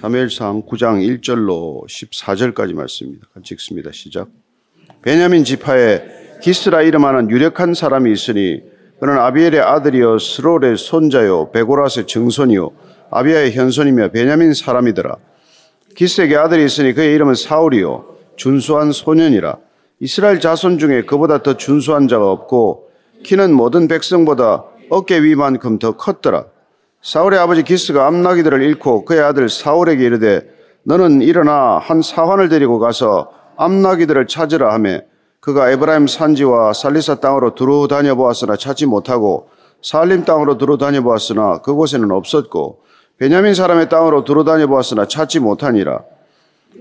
[0.00, 3.26] 사무엘상 9장 1절로 14절까지 말씀입니다.
[3.34, 3.90] 같이 읽습니다.
[3.90, 4.28] 시작.
[5.02, 8.62] 베냐민 지파에 기스라 이름하는 유력한 사람이 있으니
[9.00, 12.70] 그는 아비엘의 아들이요 스롤의 손자요 베고라스의 증손이요
[13.10, 15.16] 아비아의 현손이며 베냐민 사람이더라.
[15.96, 19.58] 기스에게 아들이 있으니 그의 이름은 사울이요 준수한 소년이라.
[19.98, 22.88] 이스라엘 자손 중에 그보다 더 준수한 자가 없고
[23.24, 26.44] 키는 모든 백성보다 어깨 위만큼 더 컸더라.
[27.00, 30.42] 사울의 아버지 기스가 암나기들을 잃고 그의 아들 사울에게 이르되
[30.82, 35.00] 너는 일어나 한 사환을 데리고 가서 암나기들을 찾으라 하며
[35.40, 39.48] 그가 에브라임 산지와 살리사 땅으로 두루 다녀 보았으나 찾지 못하고
[39.80, 42.80] 살림 땅으로 두루 다녀 보았으나 그곳에는 없었고
[43.18, 46.02] 베냐민 사람의 땅으로 두루 다녀 보았으나 찾지 못하니라.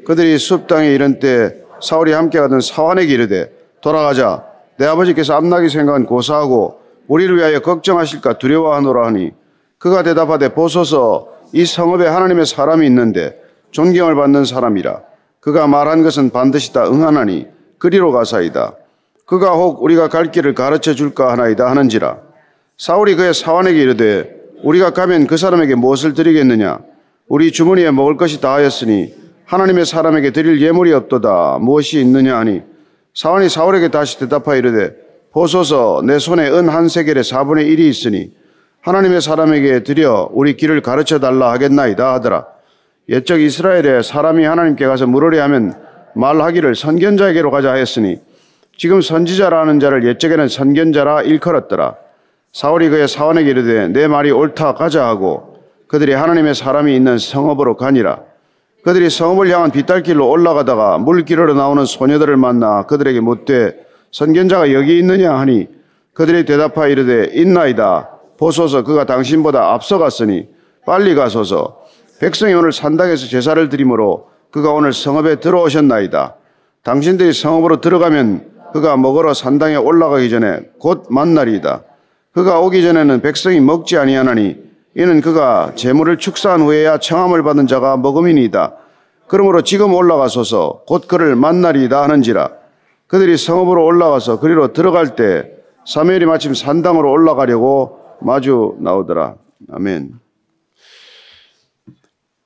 [0.06, 4.46] 그들이 숲 땅에 이른 때 사울이 함께 가던 사환에게 이르되 돌아가자.
[4.78, 9.32] 내 아버지께서 암나기 생각은 고사하고 우리를 위하여 걱정하실까 두려워하노라 하니
[9.80, 13.40] 그가 대답하되 보소서 이 성읍에 하나님의 사람이 있는데
[13.72, 15.02] 존경을 받는 사람이라
[15.40, 17.48] 그가 말한 것은 반드시 다 응하나니
[17.78, 18.74] 그리로 가사이다.
[19.26, 22.18] 그가 혹 우리가 갈 길을 가르쳐 줄까 하나이다 하는지라.
[22.78, 26.80] 사울이 그의 사환에게 이르되 우리가 가면 그 사람에게 무엇을 드리겠느냐?
[27.28, 29.14] 우리 주머니에 먹을 것이 다하였으니
[29.46, 31.60] 하나님의 사람에게 드릴 예물이 없도다.
[31.62, 32.62] 무엇이 있느냐 하니
[33.14, 34.96] 사환이 사울에게 다시 대답하여 이르되
[35.32, 38.32] 보소서 내 손에 은 한 세겔의 4분의 1이 있으니
[38.82, 42.46] 하나님의 사람에게 드려 우리 길을 가르쳐 달라 하겠나이다 하더라.
[43.10, 45.74] 옛적 이스라엘에 사람이 하나님께 가서 물으려 하면
[46.16, 48.20] 말하기를 선견자에게로 가자 하였으니
[48.78, 51.96] 지금 선지자라는 자를 옛적에는 선견자라 일컬었더라.
[52.54, 58.20] 사울이 그의 사원에게 이르되 내 말이 옳다 가자 하고 그들이 하나님의 사람이 있는 성읍으로 가니라.
[58.84, 63.76] 그들이 성읍을 향한 빗달길로 올라가다가 물길으로 나오는 소녀들을 만나 그들에게 묻되
[64.12, 65.68] 선견자가 여기 있느냐 하니
[66.14, 68.17] 그들이 대답하여 이르되 있나이다.
[68.38, 70.48] 보소서 그가 당신보다 앞서갔으니
[70.86, 71.80] 빨리 가소서
[72.20, 76.36] 백성이 오늘 산당에서 제사를 드리므로 그가 오늘 성읍에 들어오셨나이다.
[76.84, 81.84] 당신들이 성읍으로 들어가면 그가 먹으러 산당에 올라가기 전에 곧 만날이다.
[82.34, 84.56] 그가 오기 전에는 백성이 먹지 아니하나니
[84.96, 88.74] 이는 그가 재물을 축사한 후에야 청함을 받은 자가 먹음이니이다.
[89.28, 92.50] 그러므로 지금 올라가소서 곧 그를 만나리이다 하는지라.
[93.08, 95.52] 그들이 성읍으로 올라가서 그리로 들어갈 때
[95.86, 99.38] 사무엘이 마침 산당으로 올라가려고 마주 나오더라.
[99.72, 100.14] 아멘.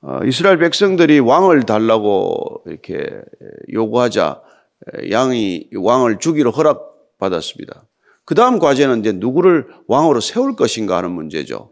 [0.02, 3.20] 어, 이스라엘 백성들이 왕을 달라고 이렇게
[3.72, 4.42] 요구하자
[5.10, 7.84] 양이 왕을 주기로 허락받았습니다.
[8.24, 11.70] 그 다음 과제는 이제 누구를 왕으로 세울 것인가 하는 문제죠.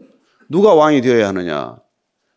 [0.48, 1.76] 누가 왕이 되어야 하느냐.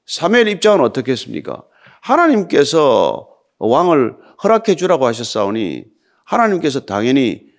[0.06, 1.64] 사무엘 입장은 어떻겠습니까?
[2.02, 3.30] 하나님께서
[3.60, 5.86] 왕을 허락해 주라고 하셨사오니
[6.26, 7.54] 하나님께서 당연히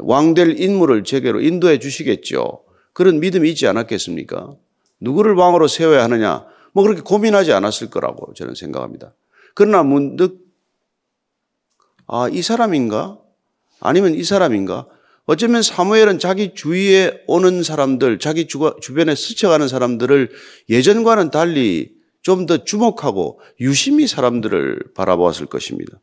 [0.00, 2.62] 왕 될 인물을 제게로 인도해 주시겠죠.
[2.92, 4.54] 그런 믿음이 있지 않았겠습니까?
[5.00, 6.46] 누구를 왕으로 세워야 하느냐?
[6.72, 9.14] 뭐 그렇게 고민하지 않았을 거라고 저는 생각합니다.
[9.54, 10.42] 그러나 문득
[12.06, 13.18] 아, 이 사람인가?
[13.80, 14.86] 아니면 이 사람인가?
[15.24, 20.30] 어쩌면 사무엘은 자기 주위에 오는 사람들, 자기 주변에 스쳐가는 사람들을
[20.68, 26.00] 예전과는 달리 좀 더 주목하고 유심히 사람들을 바라보았을 것입니다.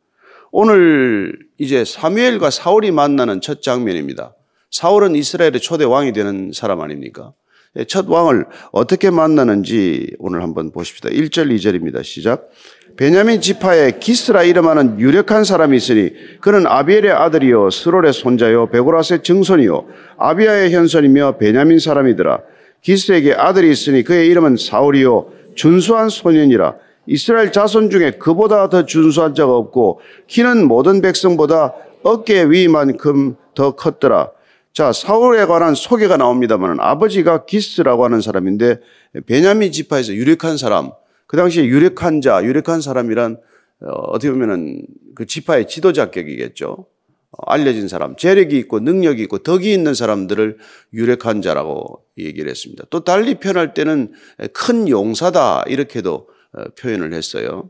[0.51, 4.35] 오늘 이제 사무엘과 사울이 만나는 첫 장면입니다.
[4.71, 7.33] 사울은 이스라엘의 초대 왕이 되는 사람 아닙니까?
[7.77, 11.09] 예, 첫 왕을 어떻게 만나는지 오늘 한번 보십시다.
[11.09, 12.03] 1절, 2절입니다.
[12.03, 12.49] 시작.
[12.97, 19.87] 베냐민 지파에 기스라 이름하는 유력한 사람이 있으니 그는 아비엘의 아들이요 스롤의 손자요 베고라스의 증손이요
[20.17, 22.41] 아비아의 현손이며 베냐민 사람이더라.
[22.81, 26.75] 기스에게 아들이 있으니 그의 이름은 사울이요 준수한 소년이라.
[27.05, 34.31] 이스라엘 자손 중에 그보다 더 준수한 자가 없고 키는 모든 백성보다 어깨 위만큼 더 컸더라.
[34.73, 38.79] 자, 사울에 관한 소개가 나옵니다만 아버지가 기스라고 하는 사람인데
[39.25, 40.91] 베냐민 지파에서 유력한 사람,
[41.27, 43.37] 그 당시에 유력한 자, 유력한 사람이란
[43.81, 44.85] 어, 어떻게 보면은
[45.15, 46.85] 그 지파의 지도자격이겠죠.
[47.31, 50.57] 어, 알려진 사람, 재력이 있고 능력이 있고 덕이 있는 사람들을
[50.93, 52.85] 유력한 자라고 얘기를 했습니다.
[52.89, 54.13] 또 달리 표현할 때는
[54.53, 57.69] 큰 용사다 이렇게도 어, 표현을 했어요.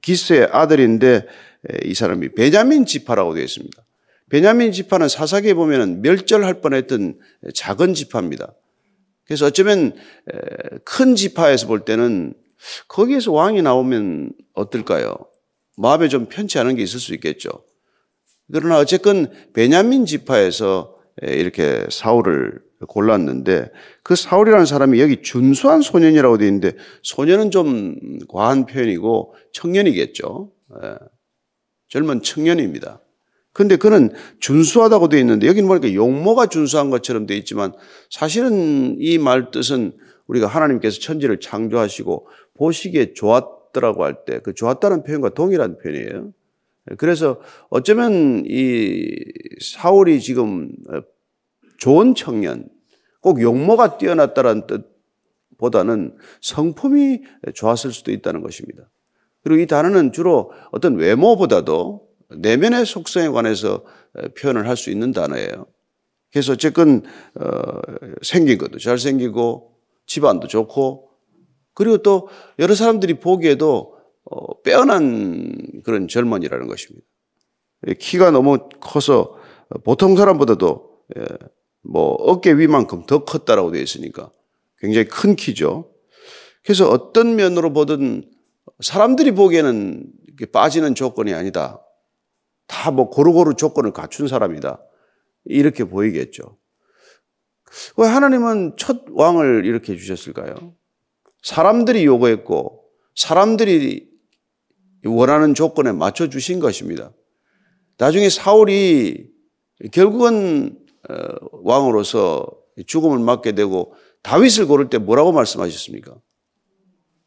[0.00, 1.26] 기스의 아들인데
[1.84, 3.82] 이 사람이 베냐민 지파라고 되어 있습니다.
[4.30, 7.18] 베냐민 지파는 사사기에 보면 멸절할 뻔했던
[7.54, 8.54] 작은 지파입니다.
[9.24, 9.94] 그래서 어쩌면
[10.84, 12.34] 큰 지파에서 볼 때는
[12.88, 15.14] 거기에서 왕이 나오면 어떨까요?
[15.76, 17.48] 마음에 좀 편치 않은 게 있을 수 있겠죠.
[18.52, 23.70] 그러나 어쨌건 베냐민 지파에서 이렇게 사울을 골랐는데
[24.02, 26.72] 그 사울이라는 사람이 여기 준수한 소년이라고 되어 있는데
[27.02, 30.50] 소년은 좀 과한 표현이고 청년이겠죠.
[31.88, 33.00] 젊은 청년입니다.
[33.60, 34.10] 근데 그는
[34.40, 37.72] 준수하다고 되어 있는데 여기는 보니까 용모가 준수한 것처럼 되어 있지만
[38.08, 39.92] 사실은 이 말 뜻은
[40.26, 46.32] 우리가 하나님께서 천지를 창조하시고 보시기에 좋았, 좋았더라고 할 때 그 좋았다는 표현과 동일한 표현이에요.
[46.98, 49.14] 그래서 어쩌면 이
[49.60, 50.72] 사울이 지금
[51.78, 52.68] 좋은 청년,
[53.20, 54.66] 꼭 용모가 뛰어났다는
[55.56, 57.22] 뜻보다는 성품이
[57.54, 58.90] 좋았을 수도 있다는 것입니다.
[59.42, 63.84] 그리고 이 단어는 주로 어떤 외모보다도 내면의 속성에 관해서
[64.38, 65.66] 표현을 할 수 있는 단어예요.
[66.32, 67.02] 그래서 어쨌건
[67.34, 67.80] 어,
[68.22, 69.72] 생긴 것도 잘생기고
[70.06, 71.10] 집안도 좋고
[71.74, 72.28] 그리고 또
[72.58, 77.06] 여러 사람들이 보기에도 어, 빼어난 그런 젊은이라는 것입니다.
[77.98, 79.36] 키가 너무 커서
[79.84, 81.24] 보통 사람보다도 예,
[81.82, 84.30] 뭐 어깨 위만큼 더 컸다라고 되어 있으니까
[84.78, 85.90] 굉장히 큰 키죠.
[86.62, 88.30] 그래서 어떤 면으로 보든
[88.80, 90.06] 사람들이 보기에는
[90.52, 91.80] 빠지는 조건이 아니다.
[92.70, 94.80] 다 뭐 고루고루 조건을 갖춘 사람이다.
[95.44, 96.56] 이렇게 보이겠죠.
[97.96, 100.54] 왜 하나님은 첫 왕을 이렇게 주셨을까요?
[101.42, 102.84] 사람들이 요구했고
[103.16, 104.08] 사람들이
[105.04, 107.12] 원하는 조건에 맞춰 주신 것입니다.
[107.98, 109.28] 나중에 사울이
[109.92, 110.78] 결국은
[111.08, 111.14] 어,
[111.64, 112.46] 왕으로서
[112.86, 116.16] 죽음을 맞게 되고 다윗을 고를 때 뭐라고 말씀하셨습니까?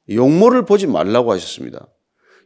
[0.10, 1.88] 용모를 보지 말라고 하셨습니다.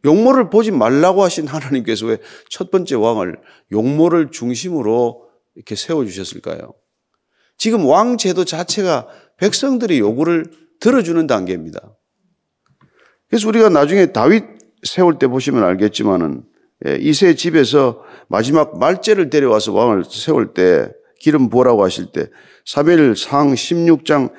[0.06, 2.18] 용모를 보지 말라고 하신 하나님께서 왜
[2.50, 3.38] 첫 번째 왕을
[3.72, 6.74] 용모를 중심으로 이렇게 세워주셨을까요?
[7.58, 9.08] 지금 왕 제도 자체가
[9.38, 10.46] 백성들의 요구를
[10.80, 11.96] 들어주는 단계입니다.
[13.30, 14.44] 그래서 우리가 나중에 다윗
[14.84, 16.44] 세울 때 보시면 알겠지만은
[16.86, 22.28] 예, 이세 집에서 마지막 말제를 데려와서 왕을 세울 때 기름 부으라고 하실 때
[22.66, 24.32] 사무엘 상 16장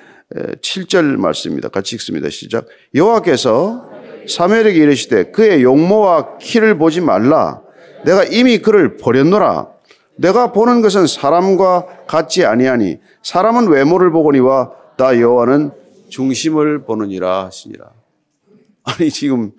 [0.62, 1.68] 7절 말씀입니다.
[1.68, 2.28] 같이 읽습니다.
[2.30, 2.66] 시작.
[2.94, 3.87] 여호와께서
[4.28, 7.62] 사무엘에게 이르시되 그의 용모와 키를 보지 말라.
[8.04, 9.68] 내가 이미 그를 버렸노라.
[10.16, 15.70] 내가 보는 것은 사람과 같지 아니하니 사람은 외모를 보거니와 나 여호와는
[16.08, 17.90] 중심을 보느니라 하시니라.
[18.84, 19.52] 아니 지금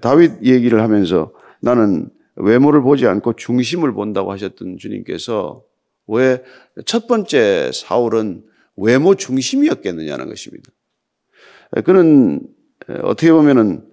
[0.00, 5.62] 다윗 얘기를 하면서 나는 외모를 보지 않고 중심을 본다고 하셨던 주님께서
[6.06, 6.42] 왜
[6.86, 8.44] 첫 번째 사울은
[8.76, 10.70] 외모 중심이었겠느냐는 것입니다.
[11.84, 12.40] 그는
[13.02, 13.84] 어떻게 보면은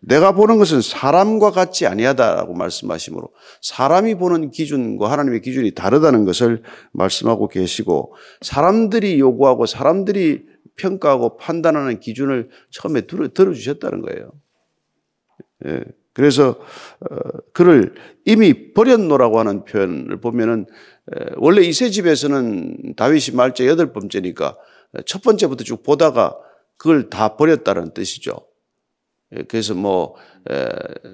[0.00, 3.30] 내가 보는 것은 사람과 같지 아니하다라고 말씀하시므로
[3.60, 6.62] 사람이 보는 기준과 하나님의 기준이 다르다는 것을
[6.92, 10.46] 말씀하고 계시고 사람들이 요구하고 사람들이
[10.76, 14.32] 평가하고 판단하는 기준을 처음에 들어, 들어주셨다는 거예요.
[15.66, 15.80] 예.
[16.12, 16.50] 그래서
[17.00, 17.16] 어,
[17.52, 20.66] 그를 이미 버렸노라고 하는 표현을 보면은
[21.36, 24.56] 원래 이세 집에서는 다윗이 말째 여덟 번째니까
[25.06, 26.36] 첫 번째부터 쭉 보다가
[26.76, 28.46] 그걸 다 버렸다는 뜻이죠.
[29.36, 30.16] 예, 그래서 뭐,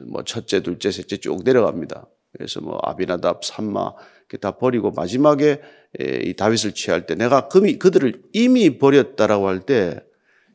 [0.07, 2.07] 뭐 첫째, 둘째, 셋째 쭉 내려갑니다.
[2.33, 3.93] 그래서 뭐 아비나답, 삼마
[4.41, 5.61] 다 버리고 마지막에
[5.99, 10.01] 이 다윗을 취할 때 내가 금이 그들을 이미 버렸다라고 할 때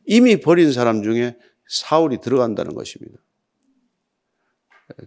[0.06, 1.36] 이미 버린 사람 중에
[1.68, 3.18] 사울이 들어간다는 것입니다.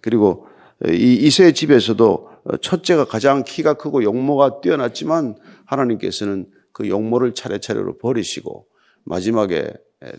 [0.01, 0.45] 그리고
[0.87, 2.29] 이 이세 집에서도
[2.61, 8.67] 첫째가 가장 키가 크고 용모가 뛰어났지만 하나님께서는 그 용모를 차례차례로 버리시고
[9.03, 9.73] 마지막에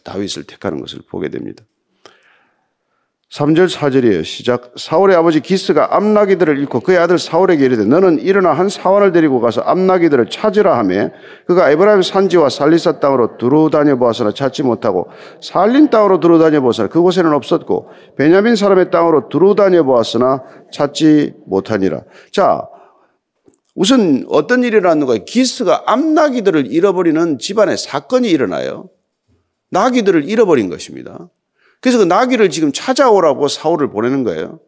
[0.05, 1.65] 다윗을 택하는 것을 보게 됩니다.
[3.31, 4.25] 3절 4절이에요.
[4.25, 4.73] 시작.
[4.77, 9.61] 사울의 아버지 기스가 암나기들을 잃고 그의 아들 사울에게 이르되 너는 일어나 한 사원을 데리고 가서
[9.61, 11.11] 암나기들을 찾으라 하며
[11.47, 15.11] 그가 에브라임 산지와 살리사 땅으로 두루 다녀 보았으나 찾지 못하고
[15.41, 22.03] 살린 땅으로 두루 다녀 보았으나 그곳에는 없었고 베냐민 사람의 땅으로 두루 다녀 보았으나 찾지 못하니라.
[22.33, 22.67] 자,
[23.77, 25.25] 우선 어떤 일이 일어났는 거예요?
[25.25, 28.89] 기스가 암나기들을 잃어버리는 집안의 사건이 일어나요.
[29.71, 31.31] 나기들을 잃어버린 것입니다.
[31.81, 34.61] 그래서 그 나귀를 지금 찾아오라고 사울을 보내는 거예요.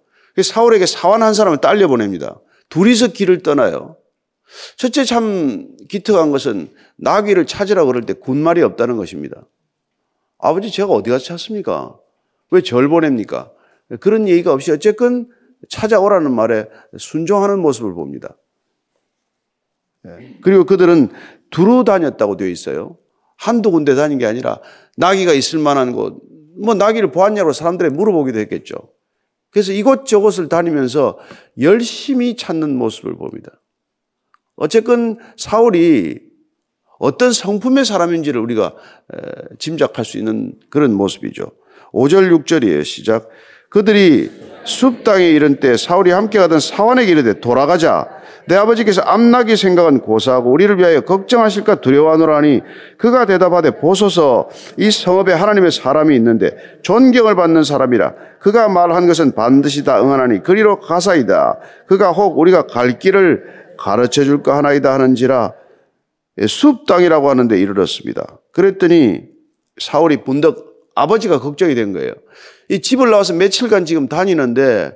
[0.43, 2.41] 사울에게 사원 한 사람을 딸려 보냅니다.
[2.71, 3.97] 둘이서 길을 떠나요.
[4.77, 9.47] 첫째 참 기특한 것은 나귀를 찾으라 그럴 때 군말이 없다는 것입니다.
[10.39, 11.99] 아버지 제가 어디 가서 찾습니까?
[12.51, 13.51] 왜 절 보냅니까?
[14.01, 15.29] 그런 얘기가 없이 어쨌건
[15.69, 16.67] 찾아오라는 말에
[16.99, 18.37] 순종하는 모습을 봅니다.
[20.07, 20.39] 예.
[20.43, 21.11] 그리고 그들은
[21.51, 22.97] 두루 다녔다고 되어 있어요.
[23.43, 24.61] 한두 군데 다닌 게 아니라
[24.97, 26.21] 나귀가 있을 만한 곳,
[26.63, 28.77] 뭐 나귀를 보았냐고 사람들이 물어보기도 했겠죠.
[29.51, 31.19] 그래서 이곳저곳을 다니면서
[31.61, 33.61] 열심히 찾는 모습을 봅니다.
[34.55, 36.21] 어쨌건 사울이
[37.01, 38.77] 어떤 성품의 사람인지를 우리가
[39.59, 41.51] 짐작할 수 있는 그런 모습이죠.
[41.93, 42.85] 5절 6절이에요.
[42.85, 43.29] 시작.
[43.71, 44.31] 그들이
[44.65, 48.22] 숲 땅에 이른 때 사울이 함께 가던 사원에게 이르되 돌아가자.
[48.47, 52.63] 내 아버지께서 암나기 생각은 고사하고 우리를 위하여 걱정하실까 두려워하노라니
[52.99, 59.85] 그가 대답하되 보소서 이 성읍에 하나님의 사람이 있는데 존경을 받는 사람이라 그가 말한 것은 반드시
[59.85, 63.45] 다 응하나니 그리로 가사이다 그가 혹 우리가 갈 길을
[63.79, 65.53] 가르쳐 줄까 하나이다 하는지라
[66.47, 68.41] 숲 땅이라고 하는데 이르렀습니다.
[68.53, 69.23] 그랬더니
[69.79, 72.13] 사울이 분덕 아버지가 걱정이 된 거예요.
[72.69, 74.93] 이 집을 나와서 며칠간 지금 다니는데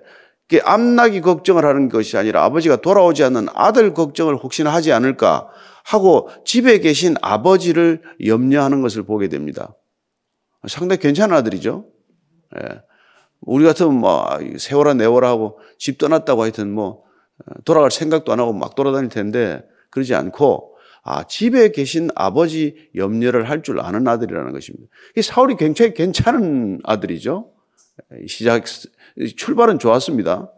[0.63, 5.49] 앞나기 걱정을 하는 것이 아니라 아버지가 돌아오지 않는 아들 걱정을 혹시나 하지 않을까
[5.85, 9.75] 하고 집에 계신 아버지를 염려하는 것을 보게 됩니다.
[10.69, 11.87] 상당히 괜찮은 아들이죠.
[12.57, 12.81] 예.
[13.41, 14.27] 우리 같으면 뭐
[14.59, 17.03] 세월아 내월아 하고 집 떠났다고 하여튼 뭐
[17.65, 23.63] 돌아갈 생각도 안 하고 막 돌아다닐 텐데 그러지 않고 아, 집에 계신 아버지 염려를 할
[23.63, 24.89] 줄 아는 아들이라는 것입니다.
[25.23, 27.51] 사울이 굉장히 괜찮은 아들이죠.
[28.27, 28.65] 시작,
[29.37, 30.51] 출발은 좋았습니다.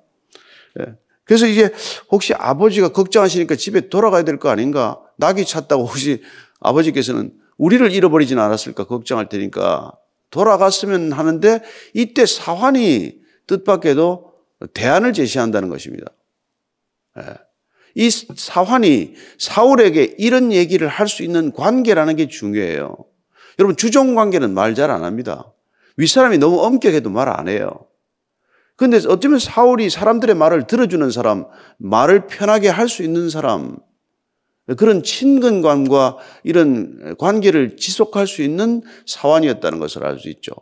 [0.80, 0.95] 예.
[1.25, 1.71] 그래서 이제
[2.11, 5.00] 혹시 아버지가 걱정하시니까 집에 돌아가야 될 거 아닌가?
[5.16, 6.23] 낙이 찼다고 혹시
[6.61, 9.92] 아버지께서는 우리를 잃어버리진 않았을까 걱정할 테니까
[10.30, 11.61] 돌아갔으면 하는데
[11.95, 14.33] 이때 사환이 뜻밖에도
[14.75, 16.07] 대안을 제시한다는 것입니다.
[17.18, 17.23] 예.
[17.95, 22.97] 이 사환이 사울에게 이런 얘기를 할 수 있는 관계라는 게 중요해요.
[23.59, 25.52] 여러분 주종 관계는 말 잘 안 합니다.
[25.99, 27.69] 윗사람이 너무 엄격해도 말 안 해요.
[28.76, 31.47] 근데 어쩌면 사울이 사람들의 말을 들어주는 사람,
[31.78, 33.76] 말을 편하게 할 수 있는 사람,
[34.76, 40.52] 그런 친근감과 이런 관계를 지속할 수 있는 사환이었다는 것을 알 수 있죠.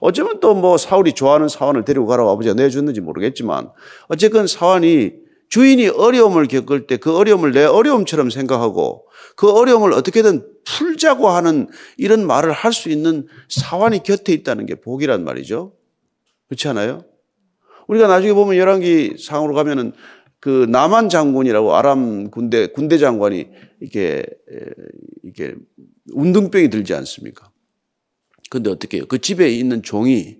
[0.00, 3.70] 어쩌면 또 뭐 사울이 좋아하는 사환을 데리고 가라고 아버지가 내줬는지 모르겠지만
[4.08, 5.12] 어쨌건 사환이
[5.48, 12.26] 주인이 어려움을 겪을 때 그 어려움을 내 어려움처럼 생각하고 그 어려움을 어떻게든 풀자고 하는 이런
[12.26, 15.72] 말을 할 수 있는 사환이 곁에 있다는 게 복이란 말이죠.
[16.48, 17.04] 그렇지 않아요?
[17.86, 19.92] 우리가 나중에 보면 열왕기 상으로 가면은
[20.40, 23.48] 그 남한 장군이라고 아람 군대 군대 장관이
[23.80, 24.24] 이렇게
[25.22, 25.54] 이렇게
[26.12, 27.50] 운동병이 들지 않습니까?
[28.50, 29.06] 근데 어떻게 해요?
[29.08, 30.36] 그 집에 있는 종이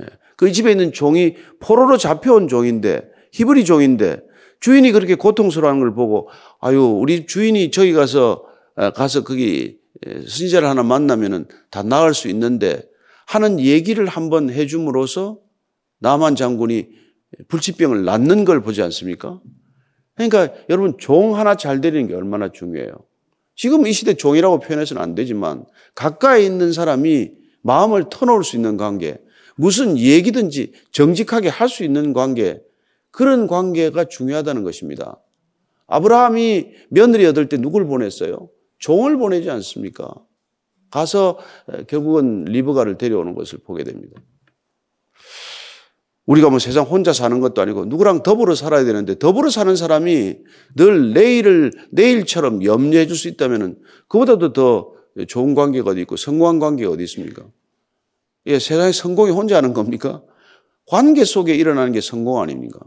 [0.00, 3.02] 예, 그 집에 있는 종이 포로로 잡혀온 종인데
[3.32, 4.20] 히브리 종인데
[4.60, 6.28] 주인이 그렇게 고통스러워하는 걸 보고
[6.60, 8.44] 아유 우리 주인이 저기 가서
[8.76, 12.82] 아, 가서 거기 선지자를 하나 만나면은 다 나을 수 있는데
[13.26, 15.38] 하는 얘기를 한번 해줌으로써
[16.00, 16.88] 남한 장군이
[17.48, 19.40] 불치병을 낫는 걸 보지 않습니까?
[20.14, 22.92] 그러니까 여러분 종 하나 잘 되리는 게 얼마나 중요해요.
[23.54, 29.18] 지금 이 시대 종이라고 표현해서는 안 되지만 가까이 있는 사람이 마음을 터놓을 수 있는 관계,
[29.56, 32.60] 무슨 얘기든지 정직하게 할 수 있는 관계,
[33.10, 35.20] 그런 관계가 중요하다는 것입니다.
[35.86, 38.50] 아브라함이 며느리 얻을 때 누굴 보냈어요?
[38.78, 40.14] 종을 보내지 않습니까?
[40.90, 41.38] 가서
[41.88, 44.20] 결국은 리브가를 데려오는 것을 보게 됩니다.
[46.26, 50.36] 우리가 뭐 세상 혼자 사는 것도 아니고 누구랑 더불어 살아야 되는데 더불어 사는 사람이
[50.76, 54.92] 늘 내일을 내일처럼 염려해 줄 수 있다면 그보다도 더
[55.26, 57.46] 좋은 관계가 어디 있고 성공한 관계가 어디 있습니까?
[58.46, 60.22] 예, 세상에 성공이 혼자 하는 겁니까?
[60.88, 62.80] 관계 속에 일어나는 게 성공 아닙니까?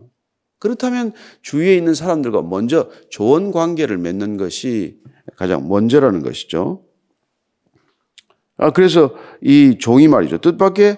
[0.60, 5.00] 그렇다면 주위에 있는 사람들과 먼저 좋은 관계를 맺는 것이
[5.36, 6.84] 가장 먼저라는 것이죠.
[8.58, 10.40] 아, 그래서 이 종이 말이죠.
[10.40, 10.98] 뜻밖의,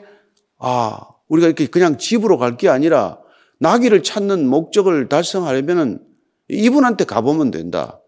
[0.60, 3.20] 아, 우리가 이렇게 그냥 집으로 갈 게 아니라
[3.60, 6.00] 나기를 찾는 목적을 달성하려면은
[6.50, 8.02] 이분한테 가보면 된다.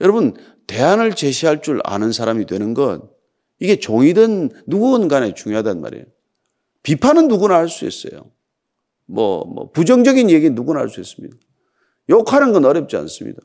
[0.00, 0.34] 여러분,
[0.68, 3.02] 대안을 제시할 줄 아는 사람이 되는 건
[3.58, 6.04] 이게 종이든 누구든 간에 중요하단 말이에요.
[6.86, 8.30] 비판은 누구나 할 수 있어요.
[9.06, 11.36] 뭐, 뭐, 부정적인 얘기 누구나 할 수 있습니다.
[12.10, 13.40] 욕하는 건 어렵지 않습니다.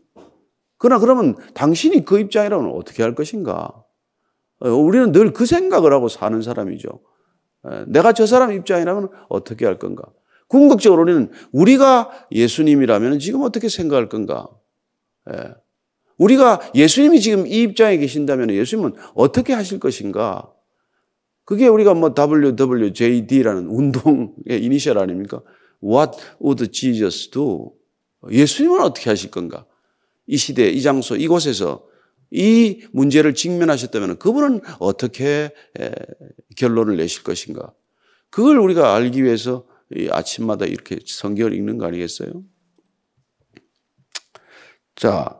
[0.77, 3.83] 그러나 그러면 당신이 그 입장이라면 어떻게 할 것인가?
[4.59, 7.01] 어, 우리는 늘 그 생각을 하고 사는 사람이죠.
[7.87, 10.03] 내가 저 사람 입장이라면 어떻게 할 건가?
[10.47, 14.49] 궁극적으로 우리는 우리가 예수님이라면 지금 어떻게 생각할 건가?
[16.17, 20.51] 우리가 예수님이 지금 이 입장에 계신다면 예수님은 어떻게 하실 것인가?
[21.51, 25.41] 그게 우리가 뭐 WWJD라는 운동의 이니셜 아닙니까?
[25.83, 27.73] What would Jesus do?
[28.31, 29.65] 예수님은 어떻게 하실 건가?
[30.27, 31.85] 이 시대, 이 장소, 이곳에서
[32.29, 35.53] 이 문제를 직면하셨다면 그분은 어떻게
[36.55, 37.73] 결론을 내실 것인가?
[38.29, 39.65] 그걸 우리가 알기 위해서
[40.09, 42.31] 아침마다 이렇게 성경을 읽는 거 아니겠어요?
[44.95, 45.37] 자,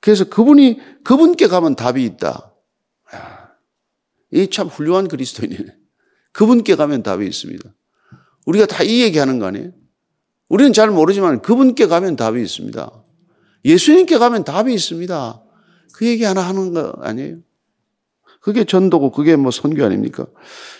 [0.00, 2.50] 그래서 그분이, 그분께 가면 답이 있다.
[4.32, 5.76] 이 참 훌륭한 그리스도인이네.
[6.32, 7.64] 그분께 가면 답이 있습니다.
[8.46, 9.72] 우리가 다 이 얘기하는 거 아니에요?
[10.48, 13.04] 우리는 잘 모르지만 그분께 가면 답이 있습니다.
[13.64, 15.42] 예수님께 가면 답이 있습니다.
[15.92, 17.38] 그 얘기 하나 하는 거 아니에요?
[18.40, 20.26] 그게 전도고 그게 뭐 선교 아닙니까?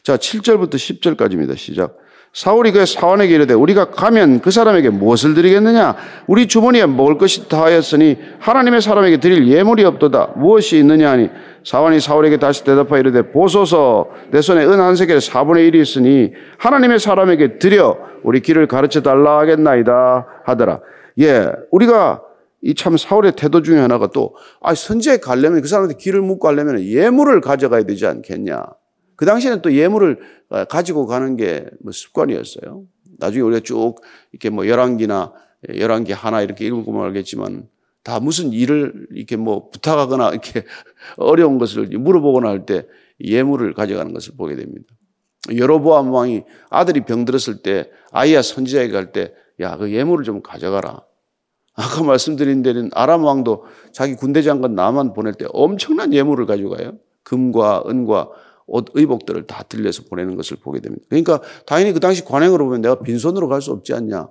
[0.03, 1.57] 자, 7절부터 10절까지입니다.
[1.59, 1.99] 시작.
[2.33, 5.97] 사울이 그 사원에게 이르되 우리가 가면 그 사람에게 무엇을 드리겠느냐?
[6.29, 10.35] 우리 주머니에 먹을 것이 다하였으니 하나님의 사람에게 드릴 예물이 없도다.
[10.37, 11.29] 무엇이 있느냐 하니
[11.65, 17.01] 사원이 사울에게 다시 대답하여 이르되 보소서 내 손에 은 한 세겔 4분의 1이 있으니 하나님의
[17.01, 20.81] 사람에게 드려 우리 길을 가르쳐 달라 하겠나이다 하더라.
[21.21, 22.23] 예, 우리가
[22.63, 26.81] 이 참 사울의 태도 중에 하나가 또 아, 선지에 가려면 그 사람한테 길을 묻고 가려면
[26.81, 28.63] 예물을 가져가야 되지 않겠냐.
[29.21, 32.85] 그 당시에는 또 예물을 어, 가지고 가는 게 뭐 습관이었어요.
[33.19, 33.97] 나중에 우리가 쭉
[34.33, 35.35] 이렇게 뭐 열왕기나
[35.77, 37.69] 열왕기 하나 이렇게 읽어보면 알겠지만
[38.03, 40.65] 다 무슨 일을 이렇게 뭐 부탁하거나 이렇게
[41.19, 42.87] 어려운 것을 물어보거나 할 때
[43.23, 44.87] 예물을 가져가는 것을 보게 됩니다.
[45.55, 51.03] 여로보암 왕이 아들이 병들었을 때 아이야 선지자에게 갈 때 야, 그 예물을 좀 가져가라.
[51.75, 56.95] 아까 말씀드린 대로 아람 왕도 자기 군대 장관 나만 보낼 때 엄청난 예물을 가져가요.
[57.25, 58.31] 금과 은과
[58.71, 61.05] 옷, 의복들을 다 들려서 보내는 것을 보게 됩니다.
[61.09, 64.29] 그러니까 당연히 그 당시 관행으로 보면 내가 빈손으로 갈 수 없지 않냐.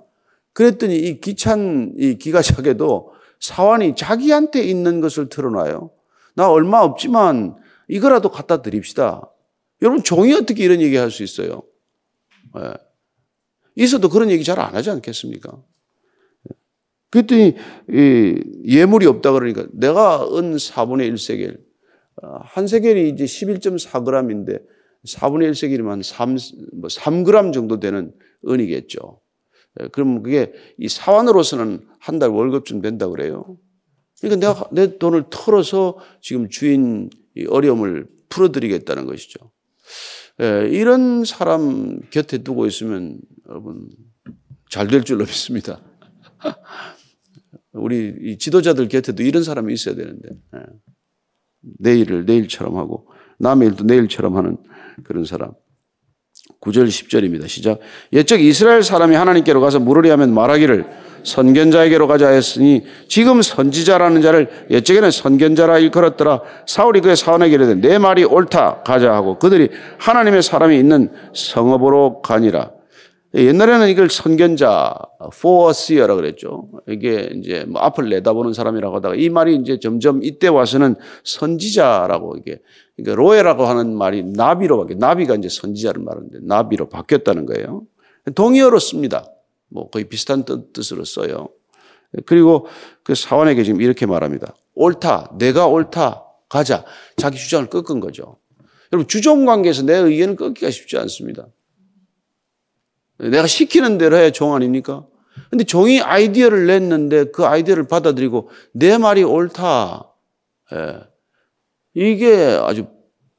[0.52, 5.90] 그랬더니 이 기찬 이 기가작에도 사환이 자기한테 있는 것을 틀어놔요.
[6.34, 7.56] 나 얼마 없지만
[7.88, 9.22] 이거라도 갖다 드립시다.
[9.82, 11.62] 여러분 종이 어떻게 이런 얘기 할 수 있어요?
[12.54, 12.72] 네.
[13.76, 15.62] 있어도 그런 얘기 잘 안 하지 않겠습니까?
[17.10, 17.56] 그랬더니
[18.66, 21.69] 예물이 없다 그러니까 내가 은 4분의 1세겔 어,
[22.22, 24.62] 한 세겔이 이제 11.4g인데
[25.06, 26.36] 4분의 1세겔이면 3,
[26.74, 28.12] 뭐 3g 정도 되는
[28.46, 29.20] 은이겠죠.
[29.80, 33.56] 예, 그럼 그게 이 사원으로서는 한 달 월급쯤 된다 그래요.
[34.20, 37.08] 그러니까 내가 내 돈을 털어서 지금 주인
[37.48, 39.50] 어려움을 풀어드리겠다는 것이죠.
[40.42, 43.88] 예, 이런 사람 곁에 두고 있으면 여러분
[44.70, 45.80] 잘 될 줄로 믿습니다.
[47.72, 50.60] 우리 지도자들 곁에도 이런 사람이 있어야 되는데 예.
[51.78, 53.06] 내일을 내일처럼 하고
[53.38, 54.56] 남의 일도 내일처럼 하는
[55.04, 55.52] 그런 사람.
[56.60, 57.48] 9절 10절입니다.
[57.48, 57.80] 시작.
[58.12, 60.86] 옛적 이스라엘 사람이 하나님께로 가서 물으려 하면 말하기를
[61.22, 66.42] 선견자에게로 가자 했으니 지금 선지자라는 자를 옛적에는 선견자라 일컬었더라.
[66.66, 72.70] 사울이 그의 사원에게 이르되 내 말이 옳다 가자 하고 그들이 하나님의 사람이 있는 성읍으로 가니라.
[73.32, 74.94] 옛날에는 이걸 선견자,
[75.32, 76.68] foreseer라 그랬죠.
[76.88, 82.60] 이게 이제 뭐 앞을 내다보는 사람이라고 하다가 이 말이 이제 점점 이때 와서는 선지자라고 이게
[82.96, 87.84] 그러니까 로에라고 하는 말이 나비로 바뀌어 나비가 이제 선지자를 말하는데 나비로 바뀌었다는 거예요.
[88.34, 89.26] 동의어로 씁니다.
[89.68, 91.50] 뭐 거의 비슷한 뜻으로 써요.
[92.26, 92.66] 그리고
[93.04, 94.54] 그 사원에게 지금 이렇게 말합니다.
[94.74, 95.32] 옳다.
[95.38, 96.24] 내가 옳다.
[96.48, 96.84] 가자.
[97.16, 98.38] 자기 주장을 꺾은 거죠.
[98.92, 101.46] 여러분, 주종 관계에서 내 의견을 꺾기가 쉽지 않습니다.
[103.28, 105.06] 내가 시키는 대로 해야 종 아닙니까?
[105.50, 110.12] 근데 종이 아이디어를 냈는데 그 아이디어를 받아들이고 내 말이 옳다.
[110.72, 111.00] 예.
[111.94, 112.86] 이게 아주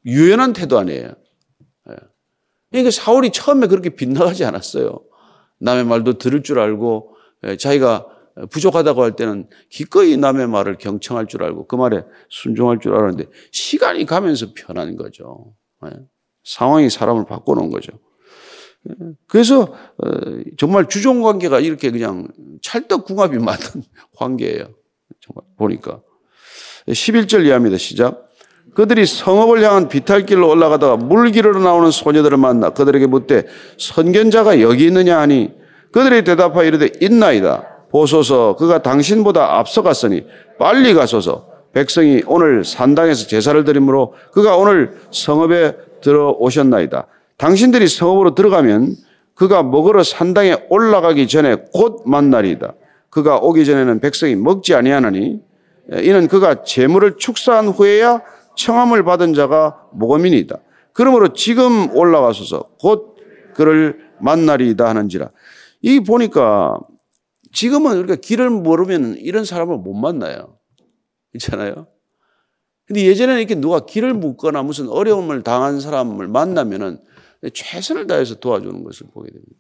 [0.06, 1.14] 유연한 태도 아니에요.
[1.90, 1.96] 예.
[2.70, 5.02] 그러니까 사울이 처음에 그렇게 빗나가지 않았어요.
[5.60, 8.08] 남의 말도 들을 줄 알고 예, 자기가
[8.50, 14.06] 부족하다고 할 때는 기꺼이 남의 말을 경청할 줄 알고 그 말에 순종할 줄 알았는데 시간이
[14.06, 15.54] 가면서 변한 거죠.
[15.86, 15.92] 예.
[16.44, 17.92] 상황이 사람을 바꿔놓은 거죠.
[19.28, 20.08] 그래서 어,
[20.58, 22.28] 정말 주종 관계가 이렇게 그냥
[22.62, 23.84] 찰떡궁합이 맞는
[24.16, 24.70] 관계예요.
[25.20, 26.02] 정말 보니까
[26.88, 27.78] 11절 이하입니다.
[27.78, 28.30] 시작.
[28.74, 33.46] 그들이 성읍을 향한 비탈길로 올라가다가 물길으로 나오는 소녀들을 만나 그들에게 묻되
[33.78, 35.52] 선견자가 여기 있느냐 하니
[35.92, 37.68] 그들이 대답하여 이르되 있나이다.
[37.92, 40.26] 보소서 그가 당신보다 앞서갔으니
[40.58, 47.08] 빨리 가소서 백성이 오늘 산당에서 제사를 드리므로 그가 오늘 성읍에 들어오셨나이다.
[47.42, 48.96] 당신들이 성읍으로 들어가면
[49.34, 52.76] 그가 먹으러 산당에 올라가기 전에 곧 만날이다.
[53.10, 55.42] 그가 오기 전에는 백성이 먹지 아니하나니
[56.04, 58.22] 이는 그가 재물을 축사한 후에야
[58.56, 60.58] 청함을 받은 자가 모범이니다.
[60.94, 63.16] 그러므로 지금 올라와소서 곧
[63.56, 65.32] 그를 만나리이다 하는지라.
[65.82, 66.78] 이 보니까
[67.52, 70.60] 지금은 우리가 길을 모르면 이런 사람을 못 만나요.
[71.34, 71.88] 있잖아요.
[72.86, 77.00] 근데 예전에는 이렇게 누가 길을 묻거나 무슨 어려움을 당한 사람을 만나면은
[77.50, 79.56] 최선을 다해서 도와주는 것을 보게 됩니다.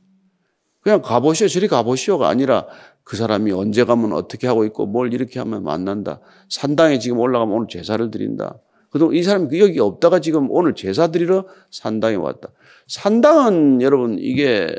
[0.81, 2.67] 그냥 가보시오, 저리 가보시오가 아니라
[3.03, 6.19] 그 사람이 언제 가면 어떻게 하고 있고 뭘 이렇게 하면 만난다.
[6.49, 8.59] 산당에 지금 올라가면 오늘 제사를 드린다.
[8.89, 12.49] 그동안 이 사람이 여기 없다가 지금 오늘 제사 드리러 산당에 왔다.
[12.87, 14.75] 산당은 여러분 이게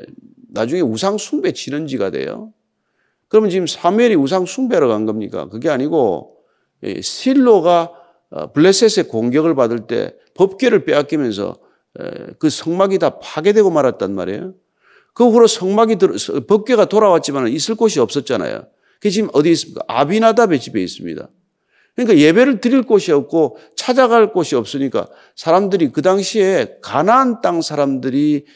[0.50, 2.52] 나중에 우상 숭배 치는지가 돼요.
[3.28, 5.48] 그러면 지금 사무엘이 우상 숭배로 간 겁니까?
[5.48, 6.36] 그게 아니고
[7.00, 7.92] 실로가
[8.30, 11.56] 어, 블레셋의 공격을 받을 때 법궤를 빼앗기면서
[12.38, 14.54] 그 성막이 다 파괴되고 말았단 말이에요.
[15.14, 15.96] 그 후로 성막이
[16.46, 18.64] 법궤가 돌아왔지만 있을 곳이 없었잖아요.
[19.00, 19.82] 그 지금 어디 있습니까?
[19.88, 21.28] 아비나답의 집에 있습니다.
[21.94, 28.46] 그러니까 예배를 드릴 곳이 없고 찾아갈 곳이 없으니까 사람들이 그 당시에 가나안 땅 사람들이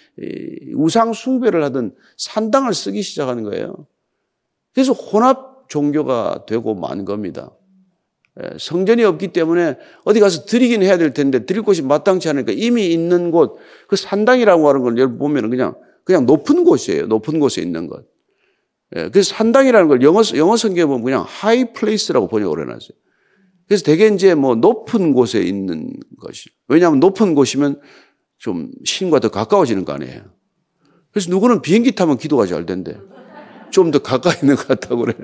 [0.75, 3.87] 우상 숭배를 하던 산당을 쓰기 시작하는 거예요.
[4.73, 7.51] 그래서 혼합 종교가 되고 만 겁니다.
[8.59, 13.31] 성전이 없기 때문에 어디 가서 드리긴 해야 될 텐데 드릴 곳이 마땅치 않으니까 이미 있는
[13.31, 13.57] 곳,
[13.89, 17.07] 그 산당이라고 하는 걸 보면 그냥, 그냥 높은 곳이에요.
[17.07, 18.05] 높은 곳에 있는 것.
[18.91, 22.97] 그래서 산당이라는 걸 영어, 영어 성경에 보면 그냥 high place라고 번역을 해놨어요.
[23.67, 26.51] 그래서 대개 이제 뭐 높은 곳에 있는 것이.
[26.69, 27.81] 왜냐하면 높은 곳이면
[28.39, 30.23] 좀 신과 더 가까워지는 거 아니에요.
[31.11, 32.97] 그래서 누구는 비행기 타면 기도가 잘 된대.
[33.71, 35.15] 좀 더 가까이 있는 것 같다고 그래.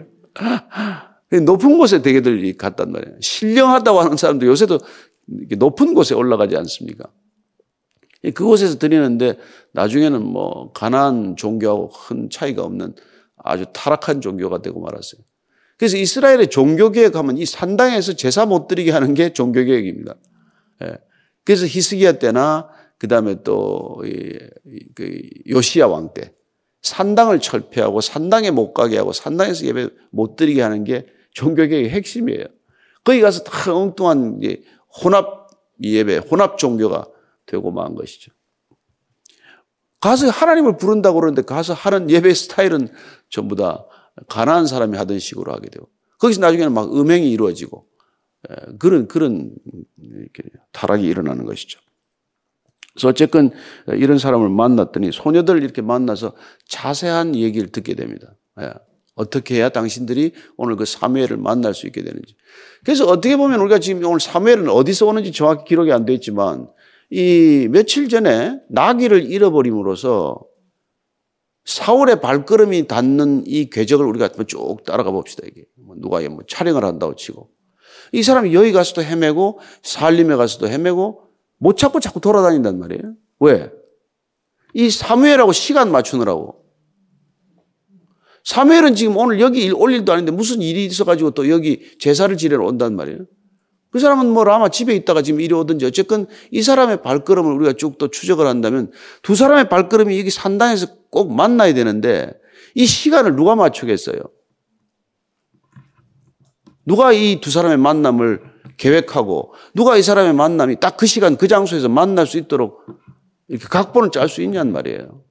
[1.40, 3.16] 높은 곳에 대개들 갔단 말이에요.
[3.20, 4.78] 신령하다고 하는 사람도 요새도
[5.56, 7.08] 높은 곳에 올라가지 않습니까?
[8.34, 9.38] 그곳에서 드리는데
[9.72, 12.94] 나중에는 뭐 가난 종교하고 큰 차이가 없는
[13.36, 15.22] 아주 타락한 종교가 되고 말았어요.
[15.78, 20.14] 그래서 이스라엘의 종교개혁 하면 이 산당에서 제사 못 드리게 하는 게 종교개혁입니다.
[20.84, 20.98] 예.
[21.44, 22.68] 그래서 히스기야 때나
[22.98, 24.06] 그 다음에 또그
[25.48, 26.32] 요시야 왕 때
[26.82, 32.44] 산당을 철폐하고 산당에 못 가게 하고 산당에서 예배 못 드리게 하는 게 종교개혁의 핵심이에요.
[33.04, 34.40] 거기 가서 다 엉뚱한
[35.02, 35.50] 혼합
[35.82, 37.06] 예배, 혼합 종교가
[37.46, 38.32] 되고 만 것이죠.
[40.00, 42.88] 가서 하나님을 부른다고 그러는데 가서 하는 예배 스타일은
[43.28, 43.86] 전부 다
[44.28, 47.86] 가난한 사람이 하던 식으로 하게 되고 거기서 나중에는 막 음행이 이루어지고
[48.50, 49.54] 예, 그런 그런
[50.72, 51.80] 타락이 일어나는 것이죠.
[52.92, 53.52] 그래서 어쨌건
[53.88, 56.34] 이런 사람을 만났더니 소녀들 이렇게 만나서
[56.68, 58.34] 자세한 얘기를 듣게 됩니다.
[59.12, 62.34] 예, 어떻게 해야 당신들이 오늘 그 사무엘을 만날 수 있게 되는지.
[62.84, 66.68] 그래서 어떻게 보면 우리가 지금 오늘 사무엘은 어디서 오는지 정확히 기록이 안 되어 있지만
[67.10, 70.40] 이 며칠 전에 나귀를 잃어버림으로써
[71.64, 75.44] 사울의 발걸음이 닿는 이 궤적을 우리가 쭉 따라가 봅시다.
[75.46, 77.50] 이게 뭐 누가 뭐 촬영을 한다고 치고
[78.12, 81.22] 이 사람이 여기 가서도 헤매고 살림에 가서도 헤매고
[81.58, 83.14] 못 찾고 자꾸 돌아다닌단 말이에요.
[83.40, 83.70] 왜?
[84.74, 86.61] 이 사무엘하고 시간 맞추느라고.
[88.44, 92.96] 사무엘은 지금 오늘 여기 올 일도 아닌데 무슨 일이 있어가지고 또 여기 제사를 지내러 온단
[92.96, 93.20] 말이에요.
[93.90, 97.98] 그 사람은 뭐 라마 집에 있다가 지금 이리 오든지 어쨌건 이 사람의 발걸음을 우리가 쭉
[97.98, 98.90] 또 추적을 한다면
[99.22, 102.32] 두 사람의 발걸음이 여기 산당에서 꼭 만나야 되는데
[102.74, 104.18] 이 시간을 누가 맞추겠어요?
[106.86, 108.40] 누가 이 두 사람의 만남을
[108.76, 112.80] 계획하고 누가 이 사람의 만남이 딱 그 시간 그 장소에서 만날 수 있도록
[113.48, 115.22] 이렇게 각본을 짤 수 있냔 말이에요.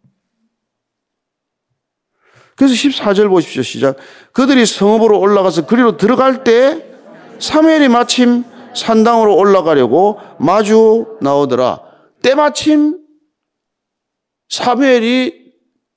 [2.62, 3.64] 그래서 14절 보십시오.
[3.64, 3.98] 시작.
[4.34, 6.86] 그들이 성읍으로 올라가서 그리로 들어갈 때
[7.40, 8.44] 사무엘이 마침
[8.76, 11.82] 산당으로 올라가려고 마주 나오더라.
[12.22, 13.00] 때마침
[14.50, 15.54] 사무엘이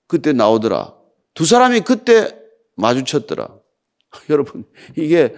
[0.06, 0.94] 그때 나오더라.
[1.34, 2.34] 두 사람이 그때
[2.76, 3.58] 마주쳤더라.
[4.30, 4.64] 여러분,
[4.96, 5.34] 이게,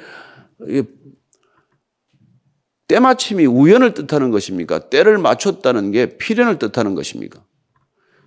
[0.68, 0.84] 이게
[2.86, 4.90] 때마침이 우연을 뜻하는 것입니까?
[4.90, 7.44] 때를 맞췄다는 게 필연을 뜻하는 것입니까?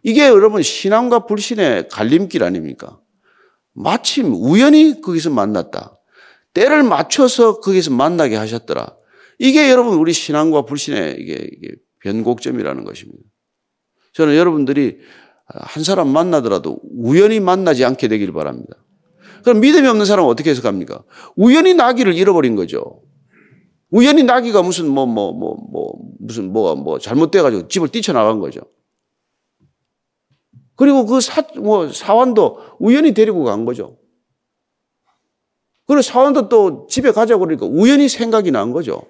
[0.04, 3.00] 이게 여러분 신앙과 불신의 갈림길 아닙니까?
[3.74, 5.98] 마침 우연히 거기서 만났다.
[6.54, 8.96] 때를 맞춰서 거기서 만나게 하셨더라.
[9.38, 13.24] 이게 여러분 우리 신앙과 불신의 이게, 이게 변곡점이라는 것입니다.
[14.14, 14.98] 저는 여러분들이
[15.46, 18.76] 한 사람 만나더라도 우연히 만나지 않게 되길 바랍니다.
[19.44, 21.04] 그럼 믿음이 없는 사람은 어떻게 해석합니까?
[21.36, 23.02] 우연히 나귀를 잃어버린 거죠.
[23.92, 28.62] 우연히 나귀가 무슨 뭐 뭐 뭐 뭐 무슨 뭐가 뭐 잘못돼 가지고 집을 뛰쳐나간 거죠.
[30.80, 33.98] 그리고 그 사, 뭐 사원도 우연히 데리고 간 거죠.
[35.86, 39.02] 그리고 사원도 또 집에 가자고 그러니까 우연히 생각이 난 거죠.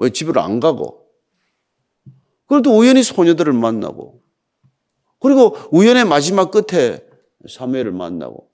[0.00, 1.06] 왜 집을 안 가고.
[2.48, 4.20] 그래도 우연히 소녀들을 만나고.
[5.20, 7.06] 그리고 우연의 마지막 끝에
[7.48, 8.48] 사무엘을 만나고.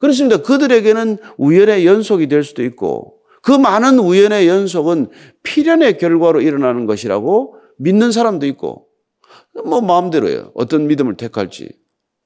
[0.00, 0.38] 그렇습니다.
[0.42, 5.10] 그들에게는 우연의 연속이 될 수도 있고 그 많은 우연의 연속은
[5.44, 8.89] 필연의 결과로 일어나는 것이라고 믿는 사람도 있고
[9.64, 10.52] 뭐 마음대로예요.
[10.54, 11.70] 어떤 믿음을 택할지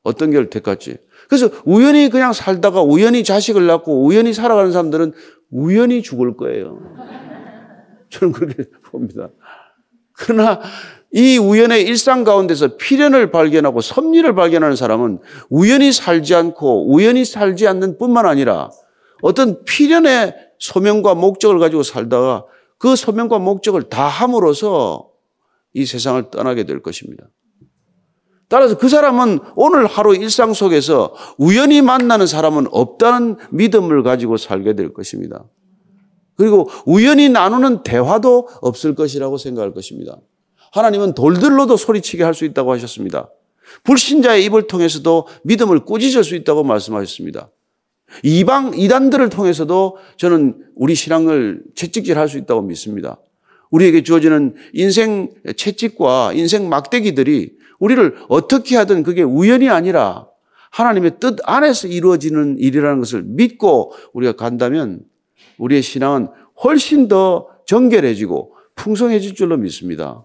[0.04, 0.98] 어떤 결을 택할지.
[1.28, 5.12] 그래서 우연히 그냥 살다가 우연히 자식을 낳고 우연히 살아가는 사람들은
[5.50, 6.78] 우연히 죽을 거예요.
[8.10, 9.30] 저는 그렇게 봅니다.
[10.12, 10.60] 그러나
[11.10, 17.98] 이 우연의 일상 가운데서 필연을 발견하고 섭리를 발견하는 사람은 우연히 살지 않고 우연히 살지 않는
[17.98, 18.70] 뿐만 아니라
[19.22, 22.44] 어떤 필연의 소명과 목적을 가지고 살다가
[22.78, 25.08] 그 소명과 목적을 다 함으로써
[25.74, 27.28] 이 세상을 떠나게 될 것입니다.
[28.48, 34.92] 따라서 그 사람은 오늘 하루 일상 속에서 우연히 만나는 사람은 없다는 믿음을 가지고 살게 될
[34.94, 35.44] 것입니다.
[36.36, 40.16] 그리고 우연히 나누는 대화도 없을 것이라고 생각할 것입니다.
[40.72, 43.30] 하나님은 돌들로도 소리치게 할 수 있다고 하셨습니다.
[43.84, 47.50] 불신자의 입을 통해서도 믿음을 꾸짖을 수 있다고 말씀하셨습니다.
[48.22, 53.18] 이방 이단들을 통해서도 저는 우리 신앙을 채찍질 할 수 있다고 믿습니다.
[53.70, 60.26] 우리에게 주어지는 인생 채찍과 인생 막대기들이 우리를 어떻게 하든 그게 우연이 아니라
[60.70, 65.02] 하나님의 뜻 안에서 이루어지는 일이라는 것을 믿고 우리가 간다면
[65.58, 66.28] 우리의 신앙은
[66.64, 70.24] 훨씬 더 정결해지고 풍성해질 줄로 믿습니다.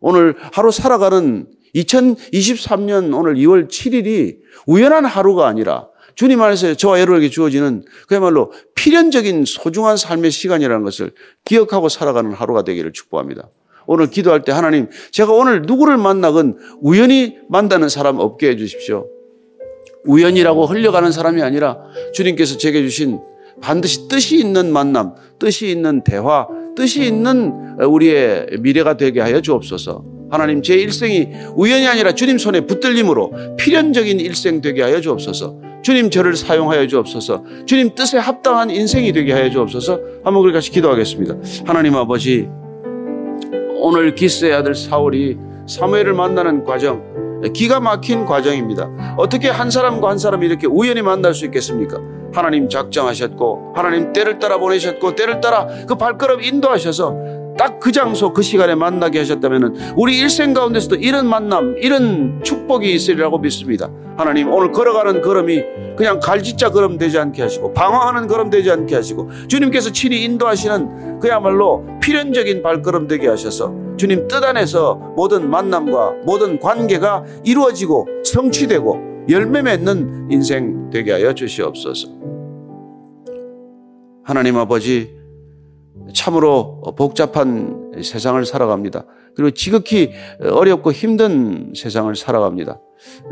[0.00, 7.84] 오늘 하루 살아가는 2023년 오늘 2월 7일이 우연한 하루가 아니라 주님 안에서 저와 여러분에게 주어지는
[8.08, 11.12] 그야말로 필연적인 소중한 삶의 시간이라는 것을
[11.44, 13.50] 기억하고 살아가는 하루가 되기를 축복합니다.
[13.86, 19.08] 오늘 기도할 때 하나님 제가 오늘 누구를 만나건 우연히 만나는 사람 없게 해주십시오.
[20.04, 21.78] 우연이라고 흘려가는 사람이 아니라
[22.14, 23.20] 주님께서 제게 주신
[23.60, 30.15] 반드시 뜻이 있는 만남, 뜻이 있는 대화, 뜻이 있는 우리의 미래가 되게 하여 주옵소서.
[30.30, 35.56] 하나님 제 일생이 우연이 아니라 주님 손에 붙들림으로 필연적인 일생 되게 하여 주옵소서.
[35.82, 37.44] 주님 저를 사용하여 주옵소서.
[37.66, 40.00] 주님 뜻에 합당한 인생이 되게 하여 주옵소서.
[40.24, 41.36] 한번 우리 같이 기도하겠습니다.
[41.64, 42.48] 하나님 아버지
[43.78, 45.36] 오늘 기스의 아들 사울이
[45.66, 47.04] 사무엘을 만나는 과정
[47.54, 49.14] 기가 막힌 과정입니다.
[49.16, 52.00] 어떻게 한 사람과 한 사람이 이렇게 우연히 만날 수 있겠습니까?
[52.32, 58.42] 하나님 작정하셨고 하나님 때를 따라 보내셨고 때를 따라 그 발걸음 인도하셔서 딱 그 장소 그
[58.42, 63.88] 시간에 만나게 하셨다면 우리 일생 가운데서도 이런 만남 이런 축복이 있으리라고 믿습니다.
[64.16, 65.62] 하나님 오늘 걸어가는 걸음이
[65.96, 71.86] 그냥 갈짓자 걸음 되지 않게 하시고 방황하는 걸음 되지 않게 하시고 주님께서 친히 인도하시는 그야말로
[72.02, 80.28] 필연적인 발걸음 되게 하셔서 주님 뜻 안에서 모든 만남과 모든 관계가 이루어지고 성취되고 열매 맺는
[80.30, 82.08] 인생 되게 하여 주시옵소서.
[84.24, 85.16] 하나님 아버지
[86.12, 89.06] 참으로 복잡한 세상을 살아갑니다.
[89.34, 92.80] 그리고 지극히 어렵고 힘든 세상을 살아갑니다.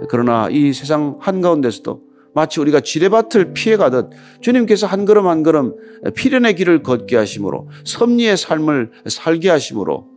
[0.09, 2.03] 그러나 이 세상 한가운데서도
[2.35, 4.11] 마치 우리가 지뢰밭을 피해가듯
[4.41, 5.75] 주님께서 한 걸음 한 걸음
[6.15, 10.09] 필연의 길을 걷게 하심으로 섭리의 삶을 살게 하심으로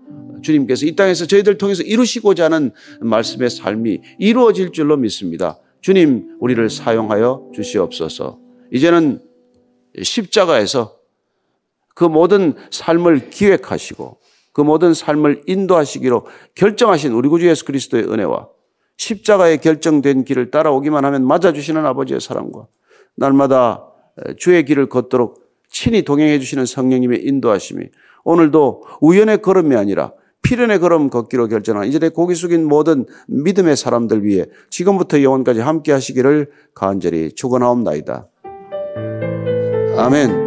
[0.41, 5.59] 주님께서 이 땅에서 저희들 통해서 이루시고자 하는 말씀의 삶이 이루어질 줄로 믿습니다.
[5.81, 8.39] 주님 우리를 사용하여 주시옵소서.
[8.73, 9.21] 이제는
[10.01, 10.96] 십자가에서
[11.97, 14.17] 그 모든 삶을 기획하시고
[14.53, 18.49] 그 모든 삶을 인도하시기로 결정하신 우리 구주 예수 그리스도의 은혜와
[18.97, 22.67] 십자가에 결정된 길을 따라오기만 하면 맞아주시는 아버지의 사랑과
[23.15, 23.83] 날마다
[24.37, 27.85] 주의 길을 걷도록 친히 동행해 주시는 성령님의 인도하심이
[28.23, 30.11] 오늘도 우연의 걸음이 아니라
[30.43, 36.51] 필연의 걸음 걷기로 결정한 이전에 고기 숙인 모든 믿음의 사람들 위해 지금부터 영원까지 함께 하시기를
[36.75, 38.27] 간절히 축원하옵나이다.
[39.97, 40.46] 아멘.